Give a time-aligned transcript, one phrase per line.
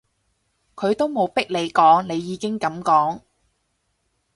[0.73, 3.21] 佢都冇逼你講，你已經噉講